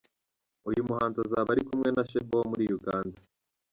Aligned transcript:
Uyu 0.69 0.87
muhanzi 0.87 1.17
azaba 1.25 1.49
ari 1.53 1.63
kumwe 1.67 1.89
na 1.91 2.03
Sheebah 2.09 2.39
wo 2.39 2.45
muri 2.51 2.63
Uganda. 2.77 3.19